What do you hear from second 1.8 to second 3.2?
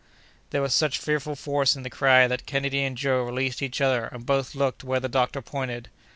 the cry that Kennedy and